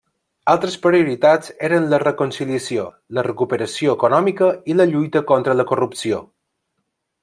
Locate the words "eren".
1.67-1.85